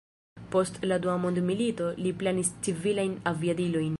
Post 0.53 0.79
la 0.91 0.97
dua 1.03 1.13
mondmilito, 1.25 1.91
li 2.05 2.15
planis 2.23 2.51
civilajn 2.69 3.17
aviadilojn. 3.35 3.89